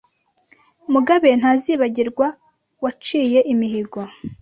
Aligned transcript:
Mugabe 0.93 1.29
ntazibagirwa 1.39 2.27
waciye 2.83 3.39
imihigo 3.53 4.01